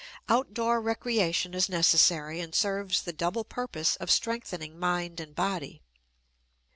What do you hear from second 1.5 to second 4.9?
is necessary and serves the double purpose of strengthening